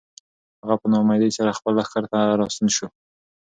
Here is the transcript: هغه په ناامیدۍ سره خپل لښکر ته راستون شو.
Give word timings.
هغه 0.61 0.75
په 0.81 0.87
ناامیدۍ 0.91 1.31
سره 1.37 1.57
خپل 1.57 1.73
لښکر 1.79 2.03
ته 2.11 2.19
راستون 2.39 2.67
شو. 2.75 2.87